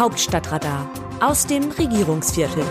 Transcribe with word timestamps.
Hauptstadtradar 0.00 0.90
aus 1.20 1.46
dem 1.46 1.64
Regierungsviertel. 1.72 2.64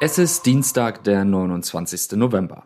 Es 0.00 0.16
ist 0.16 0.46
Dienstag, 0.46 1.04
der 1.04 1.26
29. 1.26 2.12
November. 2.12 2.62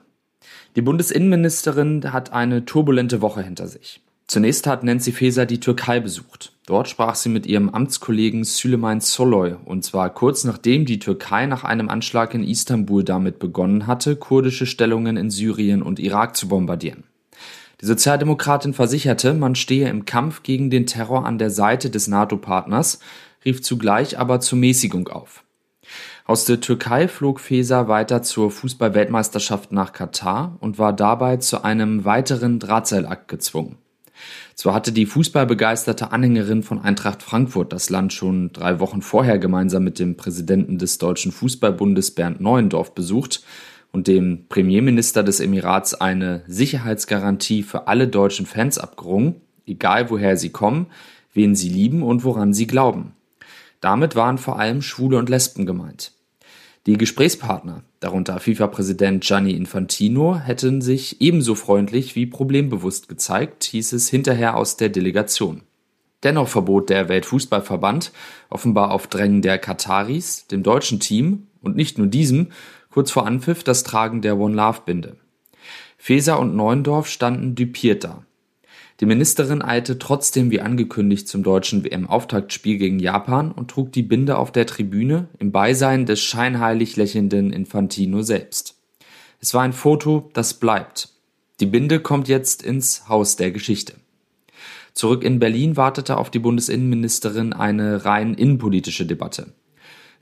Die 0.77 0.83
Bundesinnenministerin 0.83 2.13
hat 2.13 2.33
eine 2.33 2.65
turbulente 2.65 3.23
Woche 3.23 3.43
hinter 3.43 3.67
sich. 3.67 4.03
Zunächst 4.29 4.69
hat 4.69 4.85
Nancy 4.85 5.11
Faeser 5.11 5.47
die 5.47 5.59
Türkei 5.59 5.99
besucht. 5.99 6.53
Dort 6.65 6.87
sprach 6.87 7.17
sie 7.17 7.29
mit 7.29 7.47
ihrem 7.47 7.71
Amtskollegen 7.71 8.45
Süleyman 8.45 9.01
Soloy, 9.01 9.57
und 9.65 9.83
zwar 9.83 10.15
kurz 10.15 10.45
nachdem 10.45 10.85
die 10.85 11.01
Türkei 11.01 11.47
nach 11.47 11.65
einem 11.65 11.89
Anschlag 11.89 12.35
in 12.35 12.45
Istanbul 12.45 13.03
damit 13.03 13.41
begonnen 13.41 13.89
hatte, 13.89 14.15
kurdische 14.15 14.67
Stellungen 14.67 15.17
in 15.17 15.31
Syrien 15.31 15.83
und 15.83 15.99
Irak 15.99 16.37
zu 16.37 16.47
bombardieren. 16.47 17.03
Die 17.85 17.89
Sozialdemokratin 17.89 18.73
versicherte, 18.73 19.35
man 19.35 19.55
stehe 19.55 19.91
im 19.91 20.07
Kampf 20.07 20.43
gegen 20.43 20.71
den 20.71 20.87
Terror 20.87 21.27
an 21.27 21.37
der 21.37 21.51
Seite 21.51 21.91
des 21.91 22.09
NATO-Partners, 22.09 22.99
rief 23.45 23.61
zugleich 23.61 24.19
aber 24.19 24.41
zur 24.41 24.57
Mäßigung 24.57 25.09
auf. 25.09 25.45
Aus 26.25 26.47
der 26.47 26.63
Türkei 26.63 27.09
flog 27.09 27.41
Feser 27.41 27.87
weiter 27.87 28.23
zur 28.23 28.51
Fußball-Weltmeisterschaft 28.51 29.71
nach 29.71 29.93
Katar 29.93 30.57
und 30.61 30.79
war 30.79 30.95
dabei 30.95 31.37
zu 31.37 31.63
einem 31.63 32.07
weiteren 32.07 32.59
Drahtseilakt 32.59 33.29
gezwungen. 33.29 33.77
Zwar 34.55 34.73
hatte 34.73 34.93
die 34.93 35.05
fußballbegeisterte 35.05 36.11
Anhängerin 36.11 36.63
von 36.63 36.81
Eintracht 36.81 37.23
Frankfurt 37.23 37.75
das 37.75 37.91
Land 37.91 38.15
schon 38.15 38.51
drei 38.55 38.81
Wochen 38.81 39.03
vorher 39.03 39.39
gemeinsam 39.39 39.85
mit 39.85 39.99
dem 39.99 40.17
Präsidenten 40.17 40.79
des 40.79 40.97
Deutschen 40.97 41.33
Fußballbundes 41.33 42.13
Bernd 42.13 42.41
Neuendorf 42.41 42.95
besucht 42.95 43.43
und 43.95 44.09
dem 44.09 44.47
Premierminister 44.49 45.23
des 45.23 45.39
Emirats 45.39 45.95
eine 45.95 46.43
Sicherheitsgarantie 46.49 47.63
für 47.63 47.87
alle 47.87 48.09
deutschen 48.09 48.45
Fans 48.45 48.77
abgerungen, 48.77 49.37
egal 49.67 50.11
woher 50.11 50.37
sie 50.37 50.51
kommen, 50.51 50.87
wen 51.33 51.55
sie 51.55 51.69
lieben 51.69 52.03
und 52.03 52.25
woran 52.25 52.53
sie 52.53 52.67
glauben. 52.67 53.13
Damit 53.81 54.17
waren 54.17 54.37
vor 54.37 54.59
allem 54.59 54.83
Schwule 54.83 55.17
und 55.17 55.29
Lesben 55.29 55.65
gemeint. 55.65 56.11
Die 56.87 56.99
Gesprächspartner, 56.99 57.85
darunter 58.01 58.41
FIFA-Präsident 58.41 59.23
Gianni 59.23 59.53
Infantino, 59.53 60.41
hätten 60.41 60.83
sich 60.83 61.21
ebenso 61.21 61.55
freundlich 61.55 62.17
wie 62.17 62.27
problembewusst 62.27 63.09
gezeigt, 63.09 63.63
hieß 63.63 63.93
es 63.93 64.09
hinterher 64.09 64.57
aus 64.57 64.77
der 64.77 64.89
Delegation. 64.89 65.63
Dennoch 66.25 66.49
verbot 66.49 66.91
der 66.91 67.09
Weltfußballverband, 67.09 68.11
offenbar 68.51 68.91
auf 68.91 69.07
Drängen 69.07 69.41
der 69.41 69.59
Kataris, 69.59 70.49
dem 70.49 70.65
deutschen 70.65 70.99
Team 70.99 71.47
und 71.63 71.77
nicht 71.77 71.97
nur 71.97 72.09
diesem, 72.09 72.49
kurz 72.95 73.11
vor 73.11 73.27
Anpfiff 73.27 73.65
das 73.65 73.83
Tragen 73.83 74.23
der 74.23 74.39
One 74.39 74.55
Love 74.55 74.83
Binde. 74.87 75.17
Feser 75.99 76.39
und 76.39 76.55
Neuendorf 76.55 77.09
standen 77.09 77.57
düpiert 77.57 78.05
da. 78.05 78.25
Die 79.01 79.07
Ministerin 79.07 79.63
eilte 79.63 79.99
trotzdem 79.99 80.53
wie 80.53 80.61
angekündigt 80.61 81.27
zum 81.27 81.43
deutschen 81.43 81.85
WM-Auftaktspiel 81.85 82.79
gegen 82.79 83.01
Japan 83.01 83.51
und 83.51 83.69
trug 83.69 83.91
die 83.91 84.05
Binde 84.05 84.39
auf 84.39 84.53
der 84.53 84.67
Tribüne 84.67 85.27
im 85.41 85.51
Beisein 85.51 86.07
des 86.07 86.21
scheinheilig 86.21 86.95
lächelnden 86.95 87.53
Infantino 87.53 88.23
selbst. 88.23 88.77
Es 89.41 89.55
war 89.55 89.63
ein 89.63 89.73
Foto, 89.73 90.31
das 90.33 90.55
bleibt. 90.55 91.09
Die 91.59 91.67
Binde 91.67 91.99
kommt 91.99 92.29
jetzt 92.29 92.63
ins 92.63 93.09
Haus 93.09 93.35
der 93.35 93.51
Geschichte. 93.51 93.95
Zurück 94.93 95.25
in 95.25 95.41
Berlin 95.41 95.77
wartete 95.77 96.17
auf 96.17 96.31
die 96.31 96.39
Bundesinnenministerin 96.39 97.55
eine 97.55 98.05
rein 98.05 98.35
innenpolitische 98.35 99.05
Debatte. 99.05 99.53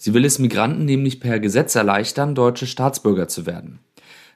Sie 0.03 0.15
will 0.15 0.25
es 0.25 0.41
Migranten 0.41 0.85
nämlich 0.85 1.21
per 1.21 1.39
Gesetz 1.39 1.77
erleichtern, 1.77 2.35
deutsche 2.35 2.67
Staatsbürger 2.67 3.29
zu 3.29 3.47
werden. 3.47 3.79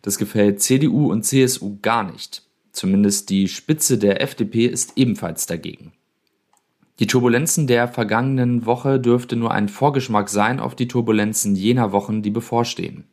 Das 0.00 0.17
gefällt 0.17 0.62
CDU 0.62 1.11
und 1.11 1.25
CSU 1.25 1.78
gar 1.83 2.05
nicht. 2.05 2.45
Zumindest 2.70 3.31
die 3.31 3.48
Spitze 3.48 3.98
der 3.98 4.22
FDP 4.22 4.67
ist 4.67 4.92
ebenfalls 4.94 5.47
dagegen. 5.47 5.92
Die 7.00 7.09
Turbulenzen 7.09 7.67
der 7.67 7.89
vergangenen 7.89 8.64
Woche 8.64 9.00
dürfte 9.00 9.34
nur 9.34 9.50
ein 9.50 9.69
Vorgeschmack 9.69 10.28
sein 10.28 10.61
auf 10.61 10.77
die 10.77 10.87
Turbulenzen 10.87 11.56
jener 11.56 11.91
Wochen, 11.91 12.22
die 12.22 12.31
bevorstehen. 12.31 13.09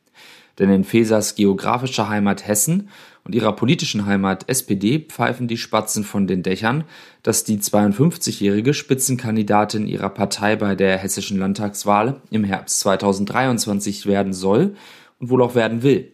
Denn 0.60 0.70
in 0.70 0.84
Fesers 0.84 1.36
geografischer 1.36 2.10
Heimat 2.10 2.48
Hessen 2.48 2.90
und 3.24 3.34
ihrer 3.34 3.54
politischen 3.54 4.06
Heimat 4.06 4.50
SPD 4.50 5.00
pfeifen 5.00 5.48
die 5.48 5.58
Spatzen 5.58 6.04
von 6.04 6.28
den 6.28 6.44
Dächern, 6.44 6.84
dass 7.24 7.44
die 7.44 7.58
52-jährige 7.58 8.74
Spitzenkandidatin 8.74 9.88
ihrer 9.88 10.10
Partei 10.10 10.56
bei 10.56 10.76
der 10.76 10.98
hessischen 10.98 11.40
Landtagswahl 11.40 12.22
im 12.30 12.44
Herbst 12.44 12.82
2023 12.82 14.06
werden 14.06 14.34
soll 14.34 14.76
und 15.20 15.30
wohl 15.30 15.42
auch 15.42 15.56
werden 15.56 15.84
will. 15.84 16.12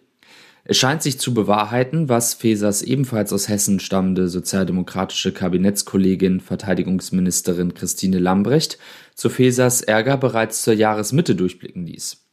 Es 0.64 0.78
scheint 0.78 1.02
sich 1.02 1.20
zu 1.20 1.34
bewahrheiten, 1.34 2.10
was 2.10 2.36
Fesers 2.36 2.84
ebenfalls 2.84 3.34
aus 3.34 3.50
Hessen 3.50 3.80
stammende 3.80 4.30
sozialdemokratische 4.30 5.34
Kabinettskollegin 5.34 6.42
Verteidigungsministerin 6.42 7.74
Christine 7.74 8.20
Lambrecht 8.20 8.78
zu 9.16 9.30
Fesers 9.30 9.82
Ärger 9.82 10.18
bereits 10.18 10.62
zur 10.62 10.76
Jahresmitte 10.76 11.34
durchblicken 11.34 11.88
ließ. 11.88 12.29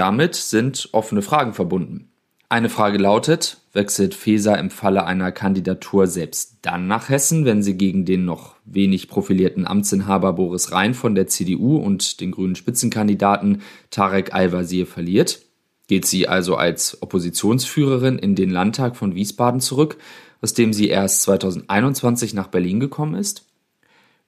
Damit 0.00 0.34
sind 0.34 0.88
offene 0.92 1.20
Fragen 1.20 1.52
verbunden. 1.52 2.08
Eine 2.48 2.70
Frage 2.70 2.96
lautet, 2.96 3.58
wechselt 3.74 4.14
Feser 4.14 4.58
im 4.58 4.70
Falle 4.70 5.04
einer 5.04 5.30
Kandidatur 5.30 6.06
selbst 6.06 6.56
dann 6.62 6.86
nach 6.86 7.10
Hessen, 7.10 7.44
wenn 7.44 7.62
sie 7.62 7.76
gegen 7.76 8.06
den 8.06 8.24
noch 8.24 8.54
wenig 8.64 9.08
profilierten 9.08 9.66
Amtsinhaber 9.66 10.32
Boris 10.32 10.72
Rhein 10.72 10.94
von 10.94 11.14
der 11.14 11.26
CDU 11.26 11.76
und 11.76 12.22
den 12.22 12.30
grünen 12.30 12.54
Spitzenkandidaten 12.56 13.60
Tarek 13.90 14.32
Al-Wazir 14.32 14.86
verliert? 14.86 15.42
Geht 15.86 16.06
sie 16.06 16.26
also 16.26 16.56
als 16.56 17.02
Oppositionsführerin 17.02 18.18
in 18.18 18.34
den 18.34 18.48
Landtag 18.48 18.96
von 18.96 19.14
Wiesbaden 19.14 19.60
zurück, 19.60 19.98
aus 20.40 20.54
dem 20.54 20.72
sie 20.72 20.88
erst 20.88 21.20
2021 21.24 22.32
nach 22.32 22.48
Berlin 22.48 22.80
gekommen 22.80 23.16
ist? 23.16 23.44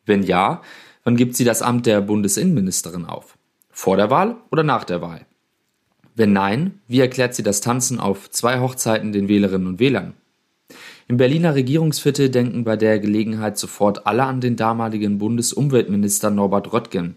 Wenn 0.05 0.23
ja, 0.23 0.61
wann 1.03 1.17
gibt 1.17 1.35
sie 1.35 1.45
das 1.45 1.63
Amt 1.63 1.87
der 1.87 2.03
Bundesinnenministerin 2.03 3.07
auf? 3.07 3.39
Vor 3.71 3.97
der 3.97 4.11
Wahl 4.11 4.37
oder 4.51 4.65
nach 4.65 4.85
der 4.85 5.01
Wahl? 5.01 5.25
Wenn 6.15 6.33
nein, 6.35 6.81
wie 6.89 7.01
erklärt 7.01 7.35
sie 7.35 7.43
das 7.43 7.63
Tanzen 7.63 7.99
auf 7.99 8.31
zwei 8.31 8.61
Hochzeiten 8.61 9.13
den 9.13 9.29
Wählerinnen 9.29 9.67
und 9.67 9.81
Wählern? 9.81 10.13
Im 11.09 11.17
Berliner 11.17 11.55
Regierungsviertel 11.55 12.29
denken 12.29 12.65
bei 12.65 12.77
der 12.77 12.99
Gelegenheit 12.99 13.59
sofort 13.59 14.07
alle 14.07 14.25
an 14.25 14.41
den 14.41 14.57
damaligen 14.57 15.19
Bundesumweltminister 15.19 16.31
Norbert 16.31 16.73
Röttgen, 16.73 17.17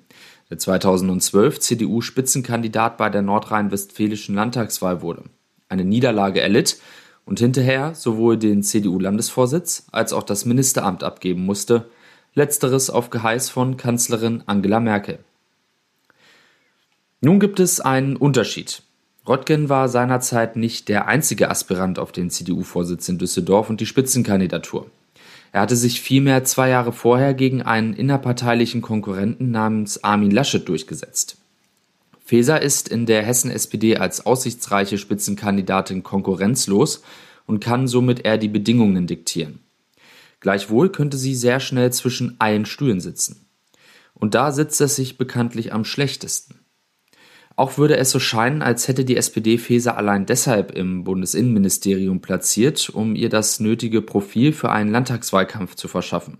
der 0.50 0.58
2012 0.60 1.60
CDU-Spitzenkandidat 1.60 2.98
bei 2.98 3.10
der 3.10 3.22
nordrhein-westfälischen 3.22 4.36
Landtagswahl 4.36 5.02
wurde, 5.02 5.24
eine 5.70 5.84
Niederlage 5.84 6.40
erlitt 6.42 6.80
und 7.26 7.40
hinterher 7.40 7.96
sowohl 7.96 8.38
den 8.38 8.64
CDU-Landesvorsitz 8.64 9.88
als 9.92 10.14
auch 10.14 10.24
das 10.24 10.46
Ministeramt 10.46 11.04
abgeben 11.04 11.46
musste, 11.46 11.90
letzteres 12.34 12.90
auf 12.90 13.10
Geheiß 13.10 13.50
von 13.50 13.78
Kanzlerin 13.78 14.44
Angela 14.46 14.80
Merkel. 14.80 15.20
Nun 17.22 17.40
gibt 17.40 17.60
es 17.60 17.80
einen 17.80 18.18
Unterschied. 18.18 18.84
Röttgen 19.28 19.70
war 19.70 19.90
seinerzeit 19.90 20.56
nicht 20.56 20.88
der 20.88 21.08
einzige 21.08 21.50
Aspirant 21.50 21.98
auf 21.98 22.12
den 22.12 22.30
CDU-Vorsitz 22.30 23.10
in 23.10 23.18
Düsseldorf 23.18 23.70
und 23.70 23.82
die 23.82 23.88
Spitzenkandidatur. 23.88 24.90
Er 25.52 25.62
hatte 25.62 25.76
sich 25.76 26.02
vielmehr 26.02 26.44
zwei 26.44 26.70
Jahre 26.70 26.92
vorher 26.92 27.34
gegen 27.34 27.62
einen 27.62 27.94
innerparteilichen 27.94 28.82
Konkurrenten 28.82 29.52
namens 29.52 30.04
Armin 30.04 30.30
Laschet 30.30 30.68
durchgesetzt. 30.68 31.38
Feser 32.24 32.62
ist 32.62 32.90
in 32.90 33.06
der 33.06 33.24
Hessen-SPD 33.24 33.98
als 33.98 34.26
aussichtsreiche 34.26 34.98
Spitzenkandidatin 34.98 36.04
konkurrenzlos 36.04 37.04
und 37.48 37.64
kann 37.64 37.88
somit 37.88 38.26
eher 38.26 38.38
die 38.38 38.48
Bedingungen 38.48 39.08
diktieren. 39.08 39.60
Gleichwohl 40.40 40.92
könnte 40.92 41.18
sie 41.18 41.36
sehr 41.36 41.60
schnell 41.60 41.92
zwischen 41.94 42.36
allen 42.40 42.66
Stühlen 42.66 43.00
sitzen. 43.00 43.48
Und 44.14 44.36
da 44.36 44.52
sitzt 44.52 44.82
es 44.82 44.96
sich 44.96 45.18
bekanntlich 45.18 45.74
am 45.74 45.86
schlechtesten. 45.86 46.55
Auch 47.58 47.78
würde 47.78 47.96
es 47.98 48.12
so 48.12 48.20
scheinen, 48.20 48.62
als 48.62 48.88
hätte 48.88 49.06
die 49.06 49.16
SPD 49.16 49.58
Faeser 49.58 49.98
allein 49.98 50.26
deshalb 50.26 50.72
im 50.72 51.06
Bundesinnenministerium 51.06 52.20
platziert, 52.20 52.90
um 52.90 53.16
ihr 53.16 53.30
das 53.30 53.62
nötige 53.62 54.02
Profil 54.02 54.52
für 54.52 54.72
einen 54.72 54.92
Landtagswahlkampf 54.92 55.76
zu 55.76 55.88
verschaffen. 55.88 56.40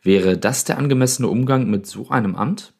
Wäre 0.00 0.38
das 0.38 0.64
der 0.64 0.78
angemessene 0.78 1.28
Umgang 1.28 1.68
mit 1.70 1.86
so 1.86 2.08
einem 2.08 2.36
Amt? 2.36 2.72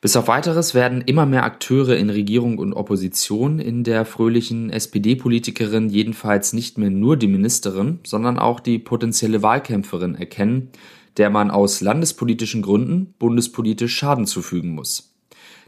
Bis 0.00 0.16
auf 0.16 0.28
weiteres 0.28 0.74
werden 0.74 1.02
immer 1.02 1.26
mehr 1.26 1.44
Akteure 1.44 1.96
in 1.96 2.10
Regierung 2.10 2.58
und 2.58 2.72
Opposition 2.72 3.58
in 3.58 3.84
der 3.84 4.04
fröhlichen 4.04 4.70
SPD-Politikerin 4.70 5.88
jedenfalls 5.88 6.52
nicht 6.52 6.78
mehr 6.78 6.90
nur 6.90 7.16
die 7.16 7.26
Ministerin, 7.26 7.98
sondern 8.04 8.38
auch 8.38 8.60
die 8.60 8.78
potenzielle 8.78 9.42
Wahlkämpferin 9.42 10.14
erkennen, 10.14 10.70
der 11.16 11.30
man 11.30 11.50
aus 11.50 11.80
landespolitischen 11.80 12.62
Gründen 12.62 13.14
bundespolitisch 13.18 13.96
Schaden 13.96 14.26
zufügen 14.26 14.74
muss. 14.74 15.17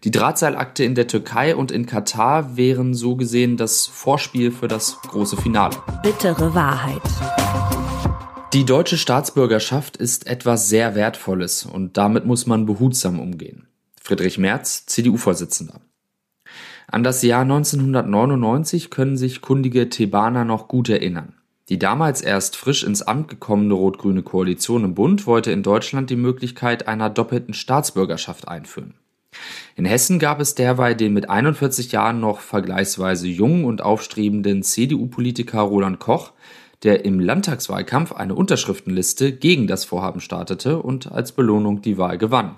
Die 0.03 0.11
Drahtseilakte 0.11 0.83
in 0.83 0.95
der 0.95 1.09
Türkei 1.09 1.55
und 1.55 1.71
in 1.71 1.85
Katar 1.85 2.57
wären 2.57 2.95
so 2.95 3.17
gesehen 3.17 3.59
das 3.59 3.87
Vorspiel 3.87 4.51
für 4.51 4.67
das 4.67 4.99
große 5.03 5.37
Finale. 5.37 5.77
Bittere 6.03 6.55
Wahrheit. 6.55 7.03
Die 8.55 8.65
deutsche 8.65 8.97
Staatsbürgerschaft 8.97 9.99
ist 9.99 10.27
etwas 10.27 10.71
sehr 10.71 10.95
Wertvolles 10.95 11.67
und 11.67 11.99
damit 11.99 12.25
muss 12.25 12.47
man 12.47 12.65
behutsam 12.65 13.21
umgehen. 13.21 13.67
Friedrich 14.01 14.39
Merz, 14.39 14.87
CDU-Vorsitzender. 14.87 15.83
An 16.87 17.03
das 17.03 17.21
Jahr 17.21 17.43
1999 17.43 18.89
können 18.89 19.19
sich 19.19 19.43
kundige 19.43 19.91
Thebaner 19.91 20.47
noch 20.47 20.67
gut 20.67 20.89
erinnern. 20.89 21.35
Die 21.69 21.79
damals 21.79 22.23
erst 22.23 22.57
frisch 22.57 22.85
ins 22.85 23.03
Amt 23.03 23.29
gekommene 23.29 23.75
rot-grüne 23.75 24.23
Koalition 24.23 24.83
im 24.83 24.95
Bund 24.95 25.27
wollte 25.27 25.53
in 25.53 25.63
Deutschland 25.63 26.09
die 26.09 26.17
Möglichkeit 26.17 26.89
einer 26.89 27.11
doppelten 27.11 27.53
Staatsbürgerschaft 27.53 28.49
einführen. 28.49 28.95
In 29.77 29.87
Hessen 29.87 30.19
gab 30.19 30.41
es 30.41 30.55
derweil 30.55 30.95
den 30.95 31.15
mit 31.15 31.31
41 31.31 31.93
Jahren 31.93 32.21
noch 32.21 32.41
vergleichsweise 32.41 33.29
jungen 33.29 33.65
und 33.65 33.81
aufstrebenden 33.81 34.63
CDU-Politiker 34.63 35.61
Roland 35.61 35.99
Koch, 35.99 36.33
der 36.83 37.05
im 37.05 37.19
Landtagswahlkampf 37.19 38.13
eine 38.13 38.35
Unterschriftenliste 38.35 39.33
gegen 39.33 39.67
das 39.67 39.87
Vorhaben 39.87 40.21
startete 40.21 40.83
und 40.83 41.11
als 41.11 41.33
Belohnung 41.33 41.81
die 41.81 41.97
Wahl 41.97 42.19
gewann. 42.19 42.57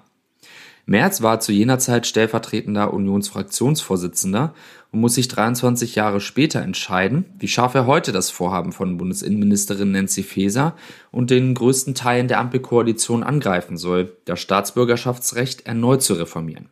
Merz 0.85 1.23
war 1.23 1.39
zu 1.39 1.53
jener 1.53 1.79
Zeit 1.79 2.07
stellvertretender 2.07 2.93
Unionsfraktionsvorsitzender 2.93 4.53
und 4.91 5.01
muss 5.01 5.15
sich 5.15 5.29
23 5.29 5.95
Jahre 5.95 6.21
später 6.21 6.61
entscheiden, 6.61 7.25
wie 7.39 7.47
scharf 7.47 7.75
er 7.75 7.87
heute 7.87 8.11
das 8.11 8.31
Vorhaben 8.31 8.73
von 8.73 8.99
Bundesinnenministerin 8.99 9.93
Nancy 9.93 10.25
Faeser 10.25 10.75
und 11.13 11.31
den 11.31 11.55
größten 11.55 11.95
Teilen 11.95 12.27
der 12.27 12.41
Ampelkoalition 12.41 13.23
angreifen 13.23 13.77
soll, 13.77 14.17
das 14.25 14.41
Staatsbürgerschaftsrecht 14.41 15.67
erneut 15.67 16.03
zu 16.03 16.15
reformieren. 16.15 16.69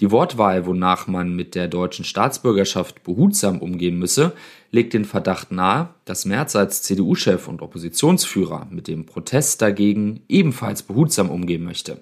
Die 0.00 0.10
Wortwahl, 0.10 0.66
wonach 0.66 1.06
man 1.06 1.34
mit 1.34 1.54
der 1.54 1.68
deutschen 1.68 2.04
Staatsbürgerschaft 2.04 3.04
behutsam 3.04 3.60
umgehen 3.60 3.98
müsse, 3.98 4.32
legt 4.70 4.92
den 4.92 5.04
Verdacht 5.04 5.52
nahe, 5.52 5.90
dass 6.04 6.24
Merz 6.24 6.56
als 6.56 6.82
CDU-Chef 6.82 7.48
und 7.48 7.62
Oppositionsführer 7.62 8.66
mit 8.70 8.88
dem 8.88 9.06
Protest 9.06 9.62
dagegen 9.62 10.22
ebenfalls 10.28 10.82
behutsam 10.82 11.30
umgehen 11.30 11.62
möchte. 11.62 12.00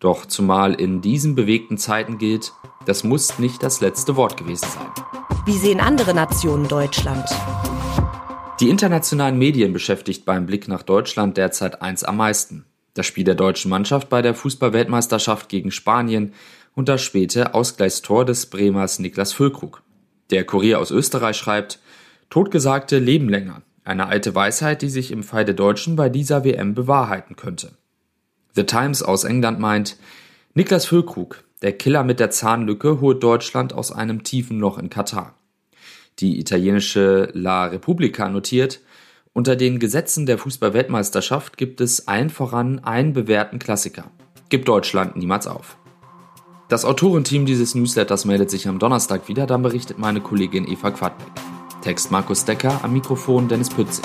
Doch 0.00 0.26
zumal 0.26 0.74
in 0.74 1.00
diesen 1.00 1.34
bewegten 1.34 1.78
Zeiten 1.78 2.18
gilt, 2.18 2.52
das 2.84 3.02
muss 3.02 3.38
nicht 3.38 3.62
das 3.62 3.80
letzte 3.80 4.16
Wort 4.16 4.36
gewesen 4.36 4.68
sein. 4.68 4.90
Wie 5.46 5.56
sehen 5.56 5.80
andere 5.80 6.14
Nationen 6.14 6.68
Deutschland? 6.68 7.28
Die 8.60 8.70
internationalen 8.70 9.38
Medien 9.38 9.72
beschäftigt 9.72 10.24
beim 10.24 10.46
Blick 10.46 10.68
nach 10.68 10.82
Deutschland 10.82 11.36
derzeit 11.36 11.82
eins 11.82 12.04
am 12.04 12.16
meisten. 12.16 12.64
Das 12.94 13.06
Spiel 13.06 13.24
der 13.24 13.34
deutschen 13.34 13.70
Mannschaft 13.70 14.08
bei 14.08 14.22
der 14.22 14.34
Fußballweltmeisterschaft 14.34 15.48
gegen 15.48 15.70
Spanien 15.70 16.32
und 16.74 16.88
das 16.88 17.02
späte 17.02 17.54
Ausgleichstor 17.54 18.24
des 18.24 18.46
Bremers 18.46 18.98
Niklas 18.98 19.32
Füllkrug. 19.32 19.82
Der 20.30 20.44
Kurier 20.44 20.80
aus 20.80 20.90
Österreich 20.90 21.36
schreibt, 21.36 21.80
Totgesagte 22.30 22.98
leben 22.98 23.28
länger. 23.28 23.62
Eine 23.84 24.06
alte 24.06 24.34
Weisheit, 24.34 24.82
die 24.82 24.88
sich 24.88 25.10
im 25.10 25.22
Fall 25.22 25.44
der 25.44 25.54
Deutschen 25.54 25.94
bei 25.94 26.08
dieser 26.08 26.44
WM 26.44 26.74
bewahrheiten 26.74 27.36
könnte. 27.36 27.72
The 28.56 28.64
Times 28.64 29.02
aus 29.02 29.24
England 29.24 29.60
meint, 29.60 29.96
Niklas 30.54 30.86
Füllkrug, 30.86 31.44
der 31.60 31.72
Killer 31.72 32.04
mit 32.04 32.18
der 32.18 32.30
Zahnlücke, 32.30 33.00
holt 33.00 33.22
Deutschland 33.22 33.74
aus 33.74 33.92
einem 33.92 34.22
tiefen 34.22 34.58
Loch 34.58 34.78
in 34.78 34.88
Katar. 34.88 35.34
Die 36.18 36.40
italienische 36.40 37.28
La 37.34 37.66
Repubblica 37.66 38.30
notiert, 38.30 38.80
unter 39.34 39.54
den 39.54 39.78
Gesetzen 39.78 40.24
der 40.24 40.38
Fußballweltmeisterschaft 40.38 41.58
gibt 41.58 41.82
es 41.82 42.08
allen 42.08 42.30
voran 42.30 42.78
einen 42.82 43.12
bewährten 43.12 43.58
Klassiker. 43.58 44.10
Gibt 44.48 44.66
Deutschland 44.66 45.16
niemals 45.16 45.46
auf. 45.46 45.76
Das 46.70 46.86
Autorenteam 46.86 47.44
dieses 47.44 47.74
Newsletters 47.74 48.24
meldet 48.24 48.50
sich 48.50 48.66
am 48.66 48.78
Donnerstag 48.78 49.28
wieder, 49.28 49.46
dann 49.46 49.62
berichtet 49.62 49.98
meine 49.98 50.22
Kollegin 50.22 50.66
Eva 50.66 50.90
Quadbeck. 50.90 51.26
Text 51.82 52.10
Markus 52.10 52.46
Decker, 52.46 52.80
am 52.82 52.94
Mikrofon 52.94 53.48
Dennis 53.48 53.68
Pützig. 53.68 54.04